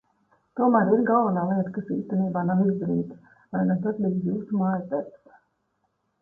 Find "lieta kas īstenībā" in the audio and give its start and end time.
1.49-2.43